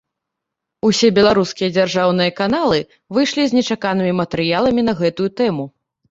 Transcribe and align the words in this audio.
Усе 0.87 1.09
беларускія 1.17 1.67
дзяржаўныя 1.75 2.31
каналы 2.39 2.79
выйшлі 3.17 3.45
з 3.51 3.55
нечаканымі 3.57 4.13
матэрыяламі 4.21 4.81
на 4.89 4.93
гэтую 5.03 5.29
тэму. 5.43 5.67